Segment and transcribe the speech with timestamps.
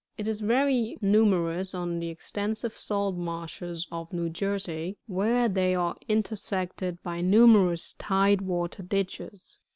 [0.17, 5.95] It is very numerous* on the extensive salt marshes of New Jersey, where they are
[6.07, 9.59] intersected by numerous tide water ditches.